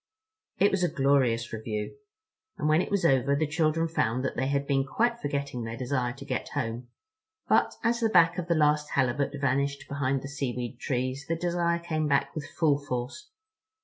It 0.57 0.71
was 0.71 0.83
a 0.83 0.89
glorious 0.91 1.53
review, 1.53 1.95
and 2.57 2.67
when 2.67 2.81
it 2.81 2.89
was 2.89 3.05
over 3.05 3.35
the 3.35 3.45
children 3.45 3.87
found 3.87 4.25
that 4.25 4.35
they 4.35 4.47
had 4.47 4.65
been 4.65 4.83
quite 4.83 5.19
forgetting 5.19 5.63
their 5.63 5.77
desire 5.77 6.11
to 6.11 6.25
get 6.25 6.49
home. 6.55 6.87
But 7.47 7.75
as 7.83 7.99
the 7.99 8.09
back 8.09 8.39
of 8.39 8.47
the 8.47 8.55
last 8.55 8.89
Halibut 8.93 9.35
vanished 9.39 9.87
behind 9.87 10.23
the 10.23 10.27
seaweed 10.27 10.79
trees 10.79 11.27
the 11.27 11.35
desire 11.35 11.77
came 11.77 12.07
back 12.07 12.33
with 12.33 12.47
full 12.49 12.79
force. 12.79 13.29